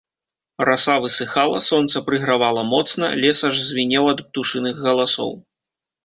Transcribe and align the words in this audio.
Раса 0.67 0.93
высыхала, 1.03 1.59
сонца 1.65 2.01
прыгравала 2.07 2.63
моцна, 2.69 3.09
лес 3.25 3.43
аж 3.53 3.63
звінеў 3.67 4.09
ад 4.13 4.23
птушыных 4.31 4.81
галасоў. 4.87 5.31